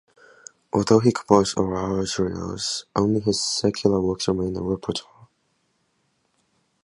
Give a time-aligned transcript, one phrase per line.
[0.73, 5.27] Although he composed oratorios, only his secular works remain in the repertoire.